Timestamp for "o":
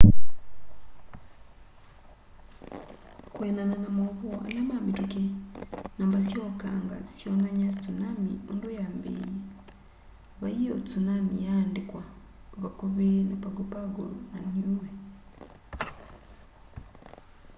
10.75-10.77